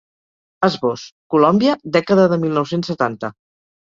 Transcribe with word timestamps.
Esbós: 0.67 1.03
Colòmbia, 1.35 1.75
dècada 1.99 2.27
de 2.33 2.43
mil 2.47 2.57
nou-cents 2.61 2.91
setanta. 2.93 3.33